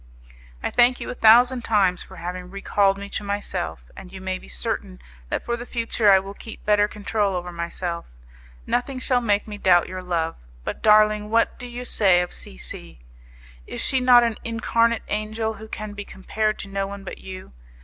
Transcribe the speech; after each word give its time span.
I 0.63 0.71
thank 0.71 0.99
you 0.99 1.11
a 1.11 1.13
thousand 1.13 1.63
times 1.63 2.01
for 2.01 2.15
having 2.15 2.49
recalled 2.49 2.97
me 2.97 3.07
to 3.09 3.23
myself, 3.23 3.91
and 3.95 4.11
you 4.11 4.19
may 4.19 4.39
be 4.39 4.47
certain 4.47 4.99
that 5.29 5.43
for 5.45 5.55
the 5.55 5.63
future 5.67 6.11
I 6.11 6.17
will 6.17 6.33
keep 6.33 6.65
better 6.65 6.87
control 6.87 7.35
over 7.35 7.51
myself; 7.51 8.05
nothing 8.65 8.97
shall 8.97 9.21
make 9.21 9.47
me 9.47 9.59
doubt 9.59 9.87
your 9.87 10.01
love. 10.01 10.37
But, 10.63 10.81
darling, 10.81 11.29
what 11.29 11.59
do 11.59 11.67
you 11.67 11.85
say 11.85 12.19
of 12.21 12.33
C 12.33 12.57
C? 12.57 12.97
Is 13.67 13.79
she 13.79 13.99
not 13.99 14.23
an 14.23 14.37
incarnate 14.43 15.03
angel 15.07 15.53
who 15.53 15.67
can 15.67 15.93
be 15.93 16.03
compared 16.03 16.57
to 16.57 16.67
no 16.67 16.87
one 16.87 17.03
but 17.03 17.19
you? 17.19 17.51